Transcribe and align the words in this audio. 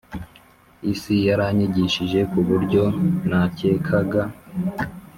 isi 0.93 1.15
yaranyigishije 1.27 2.19
kuburyo 2.31 2.83
nakekaga 3.29 4.21